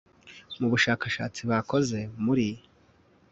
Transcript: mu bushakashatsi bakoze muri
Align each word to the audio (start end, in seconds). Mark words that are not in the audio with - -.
mu 0.59 0.67
bushakashatsi 0.73 1.41
bakoze 1.49 1.97
muri 2.23 2.47